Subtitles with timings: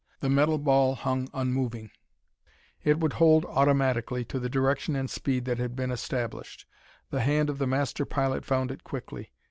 [0.19, 1.91] The metal ball hung unmoving;
[2.83, 6.65] it would hold automatically to the direction and speed that had been established.
[7.11, 9.31] The hand of the master pilot found it quickly.